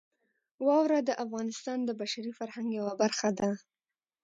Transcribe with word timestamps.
واوره 0.65 0.99
د 1.03 1.11
افغانستان 1.23 1.79
د 1.85 1.89
بشري 2.01 2.31
فرهنګ 2.39 2.69
یوه 2.79 2.93
برخه 3.01 3.29
ده. 3.39 3.49